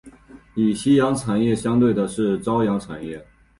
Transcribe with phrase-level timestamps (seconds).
[0.55, 3.23] 与夕阳产业相对的是朝阳产业。